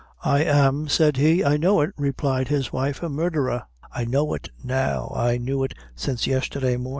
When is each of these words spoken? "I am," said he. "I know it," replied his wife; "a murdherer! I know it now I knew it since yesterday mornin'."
"I 0.25 0.43
am," 0.43 0.87
said 0.87 1.17
he. 1.17 1.45
"I 1.45 1.57
know 1.57 1.79
it," 1.81 1.91
replied 1.95 2.47
his 2.47 2.73
wife; 2.73 3.03
"a 3.03 3.07
murdherer! 3.07 3.65
I 3.91 4.03
know 4.03 4.33
it 4.33 4.49
now 4.63 5.13
I 5.15 5.37
knew 5.37 5.63
it 5.63 5.75
since 5.95 6.25
yesterday 6.25 6.75
mornin'." 6.75 6.89